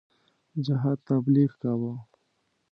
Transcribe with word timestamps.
جهاد 0.65 0.99
تبلیغ 1.09 1.51
کاوه. 1.61 1.93